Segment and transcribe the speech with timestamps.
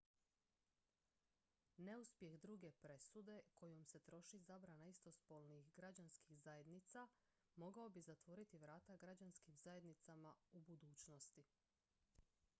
[1.77, 7.07] neuspjeh druge presude kojom se traži zabrana istospolnih građanskih zajednica
[7.55, 11.45] mogao bi otvoriti vrata građanskim zajednicama u budućnosti